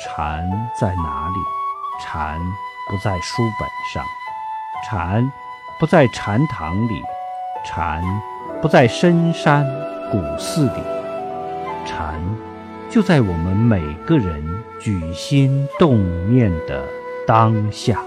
[0.00, 0.48] 禅
[0.80, 1.38] 在哪里？
[2.00, 2.38] 禅
[2.88, 4.04] 不在书本上。
[4.88, 5.32] 禅
[5.80, 7.02] 不在禅堂里。
[7.66, 8.00] 禅
[8.62, 9.66] 不在深山
[10.12, 10.82] 古寺里。
[11.84, 12.22] 禅
[12.88, 15.98] 就在我们每个人举心动
[16.32, 16.84] 念的
[17.26, 18.00] 当下。